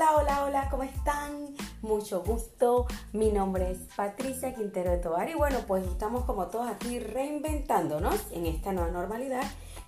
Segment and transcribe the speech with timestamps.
[0.00, 1.54] Hola, hola, hola, ¿cómo están?
[1.82, 2.86] Mucho gusto.
[3.12, 8.14] Mi nombre es Patricia Quintero de Tobar y bueno, pues estamos como todos aquí reinventándonos
[8.32, 9.42] en esta nueva normalidad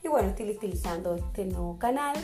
[0.05, 2.14] y bueno, estoy utilizando este nuevo canal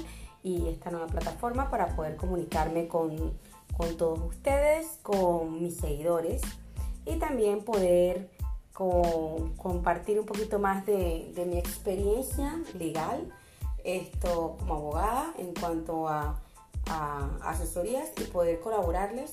[0.43, 3.39] y esta nueva plataforma para poder comunicarme con,
[3.75, 6.43] con todos ustedes, con mis seguidores
[7.07, 8.29] y también poder
[8.75, 13.33] compartir un poquito más de, de mi experiencia legal
[13.83, 16.39] esto como abogada en cuanto a,
[17.43, 19.33] asesorías y poder colaborarles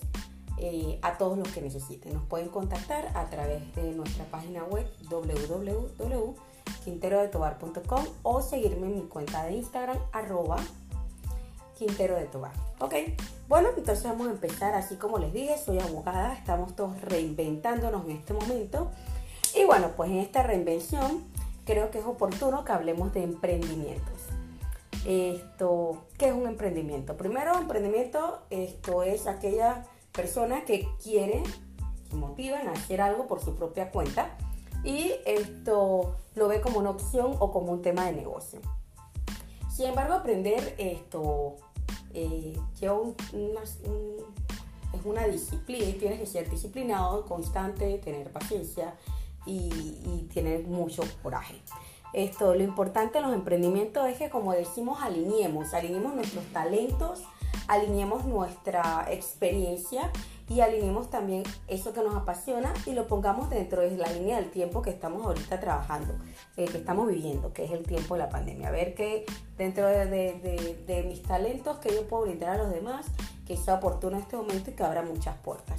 [0.57, 2.13] eh, a todos los que necesiten.
[2.13, 9.45] Nos pueden contactar a través de nuestra página web www.quinterodetobar.com o seguirme en mi cuenta
[9.45, 10.57] de Instagram arroba
[11.77, 12.53] Quintero de Tobar.
[12.79, 12.95] Ok,
[13.49, 18.11] bueno, entonces vamos a empezar así como les dije, soy abogada, estamos todos reinventándonos en
[18.11, 18.91] este momento.
[19.53, 21.23] Y bueno, pues en esta reinvención
[21.65, 24.14] creo que es oportuno que hablemos de emprendimientos.
[25.05, 27.15] Esto, ¿qué es un emprendimiento?
[27.15, 31.43] Primero, emprendimiento, esto es aquella persona que quiere,
[32.09, 34.35] se motiva a hacer algo por su propia cuenta
[34.83, 38.59] y esto lo ve como una opción o como un tema de negocio.
[39.71, 41.57] Sin embargo, aprender esto
[42.13, 42.89] eh, es
[45.05, 48.95] una disciplina y tienes que ser disciplinado, constante, tener paciencia
[49.45, 51.61] y tener mucho coraje.
[52.15, 57.23] Esto, lo importante en los emprendimientos es que, como decimos, alineemos, alineemos nuestros talentos,
[57.67, 60.09] alineemos nuestra experiencia
[60.47, 64.49] y alineemos también eso que nos apasiona y lo pongamos dentro de la línea del
[64.49, 66.13] tiempo que estamos ahorita trabajando,
[66.55, 68.69] eh, que estamos viviendo, que es el tiempo de la pandemia.
[68.69, 69.25] A ver que
[69.57, 73.07] dentro de, mis talentos que yo puedo brindar a los demás,
[73.45, 75.77] que sea oportuno en este momento y que abra muchas puertas.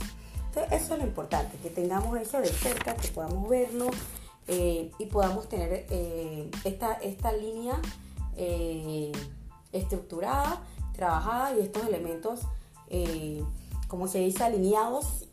[0.49, 3.97] Entonces, eso es lo importante, que tengamos eso de cerca, que podamos vernos
[4.49, 7.81] eh, y podamos tener eh, esta, esta línea
[8.37, 9.11] eh,
[9.73, 10.63] estructurada,
[10.95, 12.41] trabajada y estos elementos,
[13.89, 15.25] como se dice, alineados,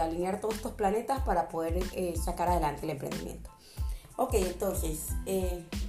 [0.00, 1.82] alinear todos estos planetas para poder
[2.16, 3.50] sacar adelante el emprendimiento.
[4.16, 5.08] Ok, entonces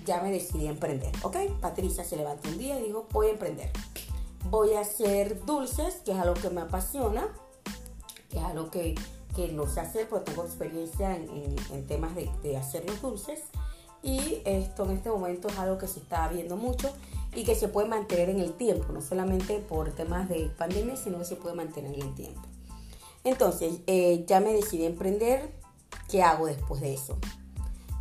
[0.05, 1.11] ya me decidí emprender.
[1.23, 3.71] Ok, Patricia se levantó un día y dijo, voy a emprender.
[4.49, 7.27] Voy a hacer dulces, que es algo que me apasiona,
[8.29, 8.95] que es algo que
[9.35, 13.39] que lo sé hacer porque tengo experiencia en, temas de, hacer los dulces
[14.03, 16.91] y esto en este momento es algo que se está viendo mucho
[17.35, 21.19] y que se puede mantener en el tiempo, no solamente por temas de pandemia, sino
[21.19, 22.41] que se puede mantener en el tiempo.
[23.23, 25.53] Entonces, eh, ya me decidí emprender,
[26.09, 27.17] ¿qué hago después de eso?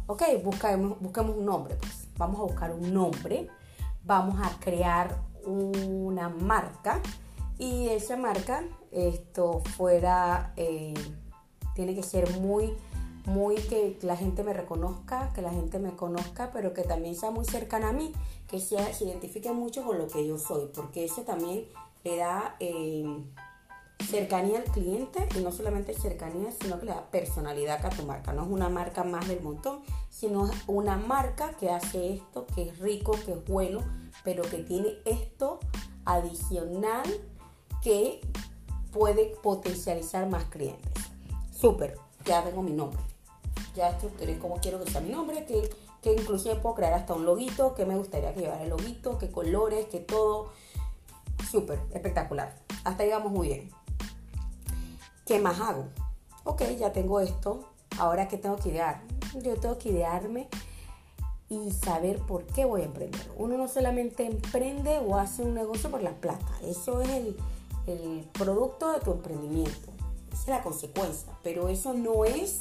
[0.06, 2.08] Ok, buscamos, buscamos un nombre, pues.
[2.16, 3.48] Vamos a buscar un nombre,
[4.04, 7.00] vamos a crear una marca
[7.58, 10.94] y esa marca esto fuera, eh,
[11.80, 12.74] tiene que ser muy,
[13.24, 17.30] muy que la gente me reconozca, que la gente me conozca, pero que también sea
[17.30, 18.12] muy cercana a mí,
[18.48, 21.64] que se identifique mucho con lo que yo soy, porque eso también
[22.04, 23.06] le da eh,
[24.10, 28.34] cercanía al cliente y no solamente cercanía, sino que le da personalidad a tu marca.
[28.34, 29.80] No es una marca más del montón,
[30.10, 33.80] sino una marca que hace esto, que es rico, que es bueno,
[34.22, 35.60] pero que tiene esto
[36.04, 37.06] adicional
[37.82, 38.20] que
[38.92, 41.09] puede potencializar más clientes.
[41.60, 42.98] Súper, ya tengo mi nombre.
[43.76, 45.68] Ya estructuré cómo quiero que sea mi nombre, que,
[46.00, 49.30] que inclusive puedo crear hasta un loguito, que me gustaría que llevara el loguito, qué
[49.30, 50.52] colores, que todo.
[51.50, 52.56] Súper, espectacular.
[52.84, 53.70] Hasta ahí muy bien.
[55.26, 55.88] ¿Qué más hago?
[56.44, 57.68] Ok, ya tengo esto.
[57.98, 59.02] Ahora, ¿qué tengo que idear?
[59.42, 60.48] Yo tengo que idearme
[61.50, 63.30] y saber por qué voy a emprender.
[63.36, 66.52] Uno no solamente emprende o hace un negocio por la plata.
[66.62, 67.36] Eso es el,
[67.86, 69.99] el producto de tu emprendimiento.
[70.32, 72.60] Esa es la consecuencia, pero eso no es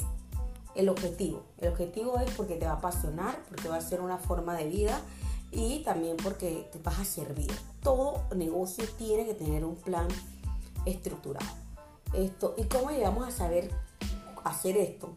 [0.74, 1.42] el objetivo.
[1.58, 4.68] El objetivo es porque te va a apasionar, porque va a ser una forma de
[4.68, 5.00] vida
[5.50, 7.50] y también porque te vas a servir.
[7.82, 10.08] Todo negocio tiene que tener un plan
[10.84, 11.46] estructurado.
[12.12, 13.70] Esto, ¿Y cómo llegamos a saber
[14.44, 15.14] hacer esto?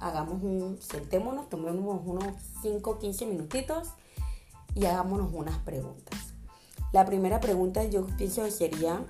[0.00, 3.88] Hagamos un, sentémonos, tomemos unos 5 o 15 minutitos
[4.74, 6.18] y hagámonos unas preguntas.
[6.92, 9.04] La primera pregunta yo pienso que sería,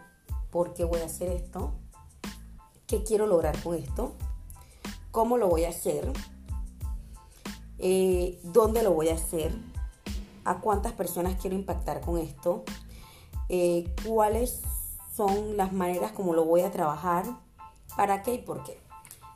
[0.51, 1.75] por qué voy a hacer esto,
[2.89, 4.15] qué quiero lograr con esto,
[5.13, 6.11] cómo lo voy a hacer,
[7.79, 9.55] eh, dónde lo voy a hacer,
[10.45, 12.65] a cuántas personas quiero impactar con esto,
[13.51, 14.63] eh, cuáles
[15.15, 17.27] son las maneras como lo voy a trabajar,
[17.95, 18.81] para qué y por qué.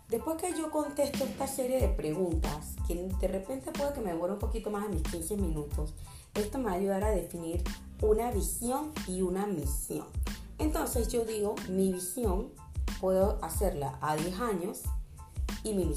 [0.09, 4.35] Después que yo contesto esta serie de preguntas, que de repente puede que me demore
[4.35, 5.95] un poquito más de mis 15 minutos,
[6.35, 7.63] esto me va a ayudar a definir
[8.01, 10.07] una visión y una misión.
[10.59, 12.51] Entonces yo digo, mi visión
[13.03, 14.83] puedo hacerla a 10 años
[15.65, 15.93] y mi.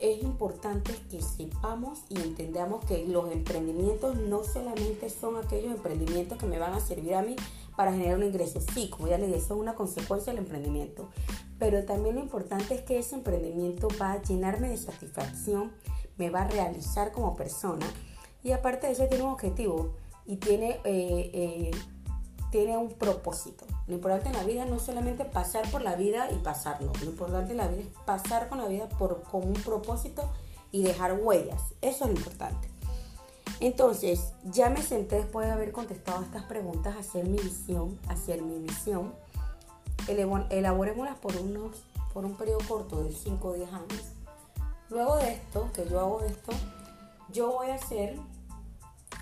[0.00, 6.46] Es importante que sepamos y entendamos que los emprendimientos no solamente son aquellos emprendimientos que
[6.46, 7.36] me van a servir a mí
[7.76, 8.60] para generar un ingreso.
[8.74, 11.08] Sí, como ya les dije, eso es una consecuencia del emprendimiento.
[11.60, 15.72] Pero también lo importante es que ese emprendimiento va a llenarme de satisfacción,
[16.16, 17.86] me va a realizar como persona
[18.42, 19.94] y aparte de eso tiene un objetivo
[20.26, 21.70] y tiene, eh, eh,
[22.50, 23.64] tiene un propósito.
[23.88, 26.92] Lo importante en la vida no es solamente pasar por la vida y pasarlo.
[27.00, 30.28] Lo importante en la vida es pasar con la vida por, con un propósito
[30.70, 31.62] y dejar huellas.
[31.80, 32.68] Eso es lo importante.
[33.60, 38.58] Entonces, ya me senté después de haber contestado estas preguntas, hacer mi visión, hacer mi
[38.58, 39.14] misión.
[40.06, 41.82] Elaborémoslas por, unos,
[42.12, 44.04] por un periodo corto de 5 o 10 años.
[44.90, 46.52] Luego de esto, que yo hago esto,
[47.32, 48.16] yo voy a hacer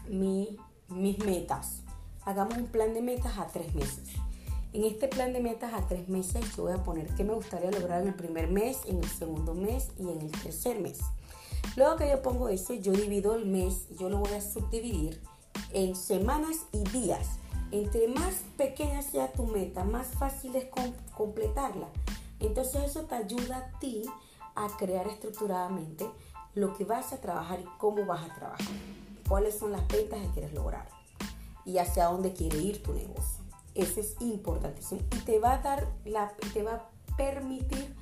[0.08, 0.58] mi,
[0.88, 1.82] mis metas.
[2.24, 4.16] Hagamos un plan de metas a tres meses.
[4.76, 7.70] En este plan de metas a tres meses yo voy a poner qué me gustaría
[7.70, 10.98] lograr en el primer mes, en el segundo mes y en el tercer mes.
[11.76, 15.18] Luego que yo pongo eso, yo divido el mes, yo lo voy a subdividir
[15.72, 17.26] en semanas y días.
[17.70, 20.66] Entre más pequeña sea tu meta, más fácil es
[21.16, 21.88] completarla.
[22.38, 24.02] Entonces eso te ayuda a ti
[24.56, 26.06] a crear estructuradamente
[26.52, 28.66] lo que vas a trabajar y cómo vas a trabajar.
[29.26, 30.86] Cuáles son las ventas que quieres lograr
[31.64, 33.45] y hacia dónde quiere ir tu negocio.
[33.76, 37.94] Eso es importantísimo y te va a dar la, te va a permitir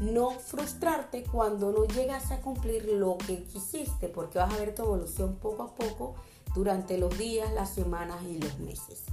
[0.00, 4.82] no frustrarte cuando no llegas a cumplir lo que quisiste, porque vas a ver tu
[4.82, 6.14] evolución poco a poco
[6.54, 9.04] durante los días, las semanas y los meses.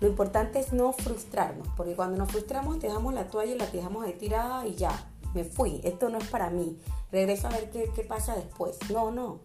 [0.00, 4.04] Lo importante es no frustrarnos, porque cuando nos frustramos dejamos la toalla y la dejamos
[4.04, 6.78] ahí tirada y ya, me fui, esto no es para mí,
[7.10, 8.78] regreso a ver qué, qué pasa después.
[8.90, 9.40] No, no,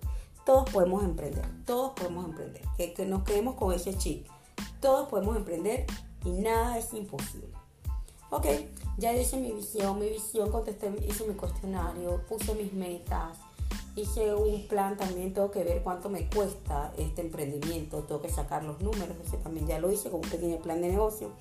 [0.45, 4.27] todos podemos emprender, todos podemos emprender, que, que nos quedemos con ese chip,
[4.83, 5.85] todos podemos emprender
[6.25, 7.47] y nada es imposible.
[8.30, 8.45] Ok,
[8.97, 13.38] ya hice mi visión, mi visión, contesté, hice mi cuestionario, puse mis metas,
[13.95, 18.65] hice un plan también, tengo que ver cuánto me cuesta este emprendimiento, tengo que sacar
[18.65, 21.31] los números, ese también ya lo hice con un pequeño plan de negocio.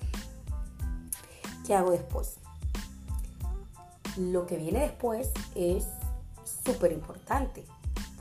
[1.67, 2.37] ¿Qué hago después?
[4.15, 5.83] Lo que viene después es
[6.63, 7.65] súper importante,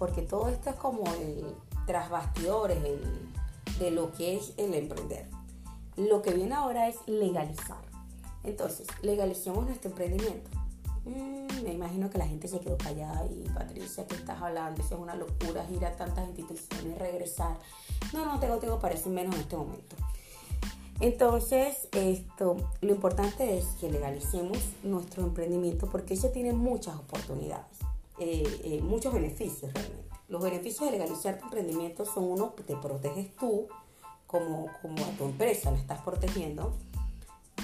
[0.00, 1.46] porque todo esto es como el
[1.86, 2.82] tras bastidores
[3.78, 5.28] de lo que es el emprender.
[5.96, 7.82] Lo que viene ahora es legalizar.
[8.44, 10.50] Entonces, legalicemos nuestro emprendimiento.
[11.04, 14.80] Mm, me imagino que la gente se quedó callada y Patricia, ¿qué estás hablando?
[14.82, 17.58] Eso es una locura, ir a tantas instituciones, regresar.
[18.12, 19.96] No, no tengo, para menos en este momento.
[21.00, 27.78] Entonces, esto, lo importante es que legalicemos nuestro emprendimiento porque eso tiene muchas oportunidades,
[28.20, 30.11] eh, eh, muchos beneficios realmente.
[30.32, 33.68] Los beneficios de legalizar tu emprendimiento son uno, te proteges tú
[34.26, 36.72] como, como a tu empresa, la estás protegiendo.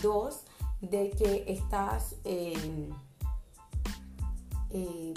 [0.02, 0.42] Dos,
[0.82, 2.90] de que estás eh,
[4.68, 5.14] eh,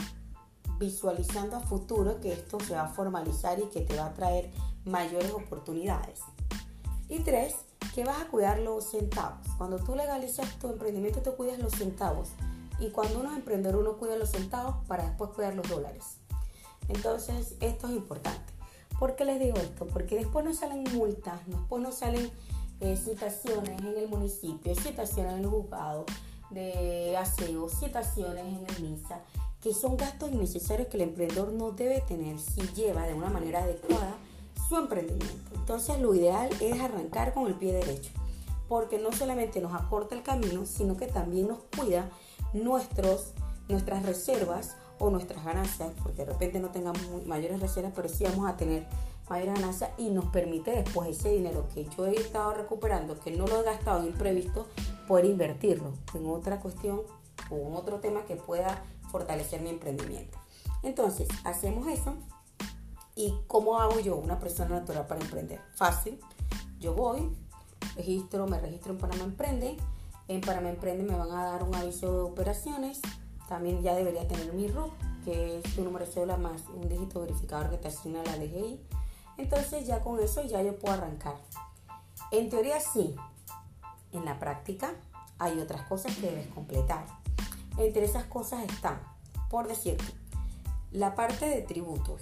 [0.79, 4.49] visualizando a futuro que esto se va a formalizar y que te va a traer
[4.85, 6.21] mayores oportunidades.
[7.09, 7.53] Y tres,
[7.93, 9.45] que vas a cuidar los centavos.
[9.57, 12.29] Cuando tú legalizas tu emprendimiento, te cuidas los centavos.
[12.79, 16.20] Y cuando uno es emprendedor, uno cuida los centavos para después cuidar los dólares.
[16.93, 18.53] Entonces, esto es importante.
[18.99, 19.87] ¿Por qué les digo esto?
[19.87, 22.29] Porque después no salen multas, después no salen
[22.81, 26.05] eh, citaciones en el municipio, citaciones en el juzgado
[26.49, 29.21] de aseo, citaciones en el MISA,
[29.61, 33.63] que son gastos innecesarios que el emprendedor no debe tener si lleva de una manera
[33.63, 34.15] adecuada
[34.67, 35.55] su emprendimiento.
[35.55, 38.11] Entonces lo ideal es arrancar con el pie derecho,
[38.67, 42.09] porque no solamente nos acorta el camino, sino que también nos cuida
[42.53, 43.33] nuestros,
[43.69, 48.47] nuestras reservas o nuestras ganancias, porque de repente no tengamos mayores reservas, pero sí vamos
[48.47, 48.85] a tener
[49.29, 53.47] mayor ganancia y nos permite después ese dinero que yo he estado recuperando, que no
[53.47, 54.67] lo he gastado en imprevisto,
[55.07, 57.01] poder invertirlo en otra cuestión
[57.49, 60.37] o en otro tema que pueda fortalecer mi emprendimiento.
[60.83, 62.13] Entonces, hacemos eso.
[63.15, 65.59] ¿Y cómo hago yo, una persona natural, para emprender?
[65.75, 66.19] Fácil.
[66.79, 67.29] Yo voy,
[67.95, 69.77] registro, me registro en Panamá Emprende.
[70.27, 73.01] En Panamá Emprende me van a dar un aviso de operaciones.
[73.51, 74.93] También ya debería tener mi RUT,
[75.25, 78.79] que es tu número de cédula más un dígito verificador que te asigna la DGI.
[79.37, 81.35] Entonces ya con eso ya yo puedo arrancar.
[82.31, 83.13] En teoría sí,
[84.13, 84.93] en la práctica
[85.37, 87.05] hay otras cosas que debes completar.
[87.77, 89.01] Entre esas cosas están,
[89.49, 90.05] por decirte,
[90.93, 92.21] la parte de tributos.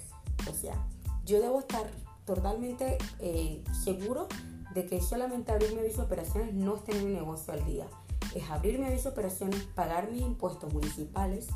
[0.50, 0.84] O sea,
[1.24, 1.88] yo debo estar
[2.24, 4.26] totalmente eh, seguro
[4.74, 7.86] de que solamente abrir mi aviso de operaciones no es tener un negocio al día.
[8.34, 11.48] Es abrir mi aviso de operaciones, pagar mis impuestos municipales,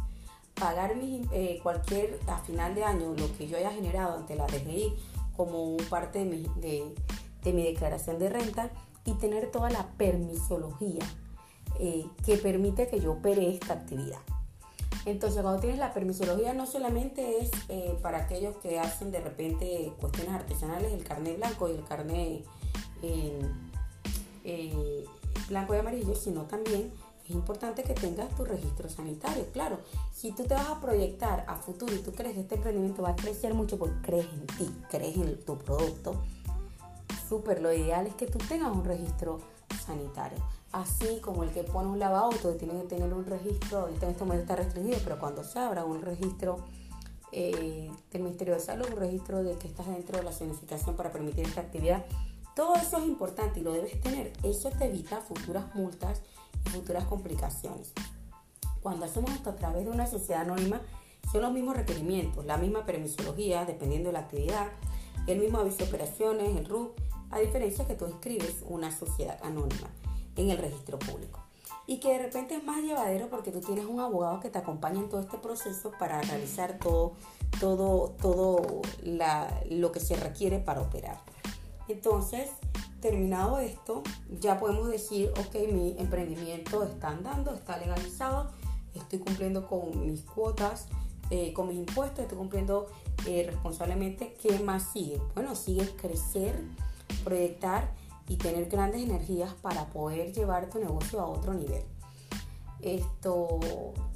[0.54, 4.46] pagar mis, eh, cualquier, a final de año, lo que yo haya generado ante la
[4.46, 4.94] DGI
[5.36, 8.70] como parte de mi, de, mi declaración de renta
[9.04, 11.04] y tener toda la permisología
[11.78, 14.20] eh, que permite que yo opere esta actividad.
[15.06, 19.92] Entonces, cuando tienes la permisología, no solamente es eh, para aquellos que hacen de repente
[20.00, 22.44] cuestiones artesanales, el carnet blanco y el carnet
[23.02, 25.04] eh,
[25.48, 26.92] blanco y amarillo, sino también
[27.24, 29.46] es importante que tengas tu registro sanitario.
[29.52, 29.78] Claro,
[30.12, 33.10] si tú te vas a proyectar a futuro y tú crees que este emprendimiento va
[33.10, 36.22] a crecer mucho porque crees en ti, crees en tu producto,
[37.28, 39.40] súper, lo ideal es que tú tengas un registro
[39.86, 40.38] sanitario.
[40.72, 44.42] Así como el que pone un lavauto tiene que tener un registro, en este momento
[44.42, 46.58] está restringido, pero cuando se abra un registro
[47.32, 51.10] eh, del Ministerio de Salud, un registro de que estás dentro de la zonificación para
[51.10, 52.04] permitir esta actividad,
[52.54, 54.32] todo eso es importante y lo debes tener.
[54.42, 56.22] Eso te evita futuras multas
[56.64, 57.92] y futuras complicaciones.
[58.80, 60.80] Cuando hacemos esto a través de una sociedad anónima,
[61.32, 64.68] son los mismos requerimientos, la misma permisología, dependiendo de la actividad,
[65.26, 66.92] el mismo aviso de operaciones, el RUC,
[67.30, 69.88] a diferencia que tú escribes una sociedad anónima
[70.36, 71.40] en el registro público.
[71.86, 75.00] Y que de repente es más llevadero porque tú tienes un abogado que te acompaña
[75.00, 77.16] en todo este proceso para realizar todo,
[77.58, 81.18] todo, todo lo que se requiere para operar.
[81.88, 82.50] Entonces,
[83.00, 84.02] terminado esto,
[84.40, 88.50] ya podemos decir, ok, mi emprendimiento está andando, está legalizado,
[88.94, 90.86] estoy cumpliendo con mis cuotas,
[91.30, 92.86] eh, con mis impuestos, estoy cumpliendo
[93.26, 94.34] eh, responsablemente.
[94.40, 95.20] ¿Qué más sigue?
[95.34, 96.62] Bueno, sigue crecer,
[97.24, 97.92] proyectar
[98.28, 101.82] y tener grandes energías para poder llevar tu negocio a otro nivel.
[102.80, 103.60] Esto,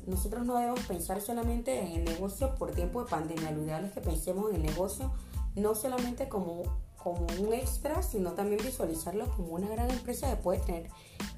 [0.07, 3.51] nosotros no debemos pensar solamente en el negocio por tiempo de pandemia.
[3.51, 5.11] Lo ideal es que pensemos en el negocio
[5.57, 6.63] no solamente como,
[7.03, 10.89] como un extra, sino también visualizarlo como una gran empresa que puede tener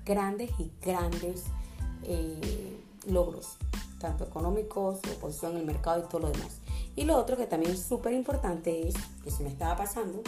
[0.04, 1.44] grandes y grandes
[2.02, 3.56] eh, logros,
[3.98, 6.58] tanto económicos, de posición en el mercado y todo lo demás.
[6.96, 10.22] Y lo otro que también es súper importante es, que se me estaba pasando,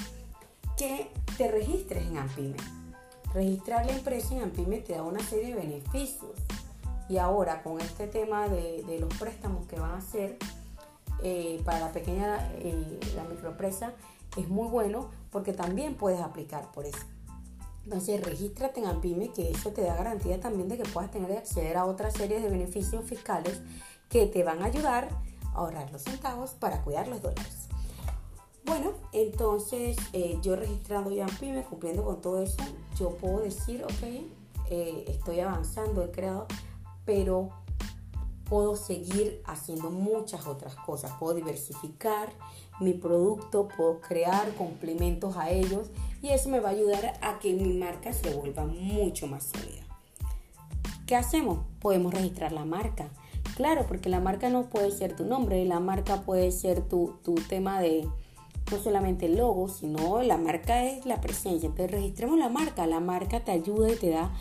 [0.77, 2.57] que te registres en AMPIME.
[3.35, 6.33] Registrar la empresa en AMPIME te da una serie de beneficios.
[7.09, 10.39] Y ahora con este tema de, los préstamos que van a hacer
[11.23, 13.93] eh, para la pequeña, eh, la microempresa,
[14.37, 17.05] es muy bueno porque también puedes aplicar por eso.
[17.85, 21.77] Entonces, regístrate en AMPIME, que eso te da garantía también de que puedas tener acceder
[21.77, 23.61] a otra serie de beneficios fiscales
[24.09, 25.09] que te van a ayudar
[25.53, 27.69] a ahorrar los centavos para cuidar los dólares.
[28.65, 32.63] Bueno, entonces eh, yo registrando ya en PYME, cumpliendo con todo eso,
[32.97, 34.03] yo puedo decir, ok,
[34.71, 36.47] eh, estoy avanzando, he creado,
[37.05, 37.51] pero
[38.49, 41.13] puedo seguir haciendo muchas otras cosas.
[41.19, 42.31] Puedo diversificar
[42.81, 45.91] mi producto, puedo crear complementos a ellos
[46.23, 49.83] y eso me va a ayudar a que mi marca se vuelva mucho más sólida.
[51.07, 51.59] ¿Qué hacemos?
[51.81, 53.09] Podemos registrar la marca.
[53.57, 57.35] Claro, porque la marca no puede ser tu nombre, la marca puede ser tu, tu
[57.35, 58.09] tema de,
[58.71, 61.69] no solamente el logo, sino la marca es la presencia.
[61.69, 62.87] Entonces registremos la marca.
[62.87, 64.33] La marca te ayuda y te da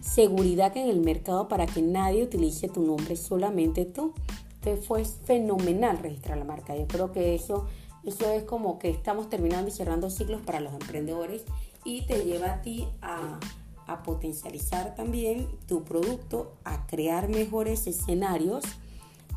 [0.00, 4.14] seguridad en el mercado para que nadie utilice tu nombre, solamente tú.
[4.54, 6.76] Entonces fue fenomenal registrar la marca.
[6.76, 7.66] Yo creo que eso,
[8.04, 11.44] eso es como que estamos terminando y cerrando ciclos para los emprendedores
[11.84, 13.38] y te lleva a ti a,
[13.86, 18.64] a potencializar también tu producto, a crear mejores escenarios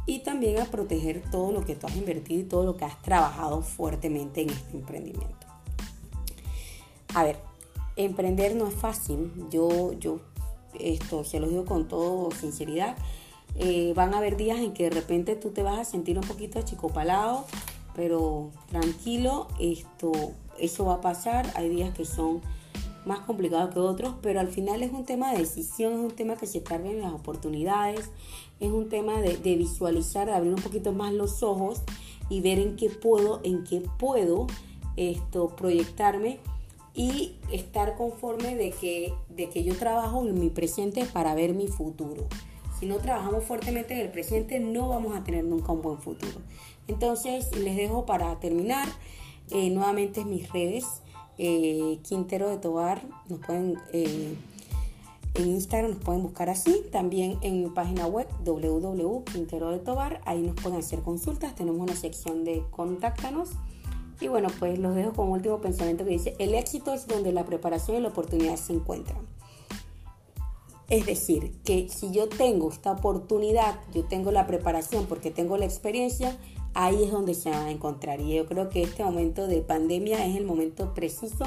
[0.05, 3.01] y también a proteger todo lo que tú has invertido y todo lo que has
[3.01, 5.48] trabajado fuertemente en este emprendimiento.
[7.13, 7.39] A ver,
[7.96, 9.32] emprender no es fácil.
[9.50, 10.20] Yo, yo
[10.80, 12.98] esto se lo digo con toda sinceridad.
[13.56, 16.24] Eh, van a haber días en que de repente tú te vas a sentir un
[16.24, 17.46] poquito achicopalado,
[17.96, 20.12] pero tranquilo, esto,
[20.60, 21.51] eso va a pasar.
[21.56, 22.42] Hay días que son
[23.06, 26.36] más complicados que otros, pero al final es un tema de decisión, es un tema
[26.36, 28.10] que se cargan las oportunidades,
[28.60, 31.82] es un tema de, visualizar, de abrir un poquito más los ojos
[32.30, 34.48] y ver en qué puedo, en qué puedo
[34.96, 36.39] esto, proyectarme
[36.96, 41.68] y estar conforme de que, de que yo trabajo en mi presente para ver mi
[41.68, 42.28] futuro.
[42.80, 46.40] Si no trabajamos fuertemente en el presente, no vamos a tener nunca un buen futuro.
[46.88, 48.88] Entonces, les dejo para terminar
[49.52, 50.86] eh, nuevamente mis redes.
[51.38, 54.36] Eh, Quintero de Tobar, nos pueden eh,
[55.36, 60.44] en Instagram nos pueden buscar así, también en mi página web www.quintero de Tobar, ahí
[60.44, 63.50] nos pueden hacer consultas, tenemos una sección de contáctanos.
[64.20, 67.32] Y bueno, pues los dejo con un último pensamiento que dice, el éxito es donde
[67.32, 69.20] la preparación y la oportunidad se encuentran.
[70.89, 75.65] Es decir, que si yo tengo esta oportunidad, yo tengo la preparación porque tengo la
[75.65, 76.38] experiencia,
[76.74, 78.20] ahí es donde se van a encontrar.
[78.20, 81.46] Y yo creo que este momento de pandemia es el momento preciso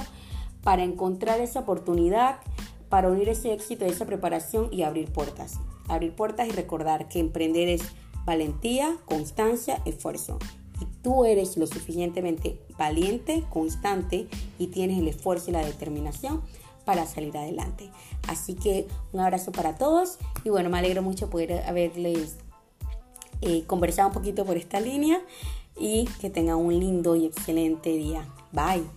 [0.62, 2.40] para encontrar esa oportunidad,
[2.88, 5.60] para unir ese éxito, esa preparación y abrir puertas.
[5.88, 7.82] Abrir puertas y recordar que emprender es
[8.24, 10.38] valentía, constancia, esfuerzo.
[11.06, 14.26] Tú eres lo suficientemente valiente, constante
[14.58, 16.42] y tienes el esfuerzo y la determinación
[16.84, 17.92] para salir adelante.
[18.26, 22.38] Así que un abrazo para todos y bueno, me alegro mucho poder haberles
[23.40, 25.20] eh, conversado un poquito por esta línea
[25.78, 28.26] y que tengan un lindo y excelente día.
[28.50, 28.95] Bye.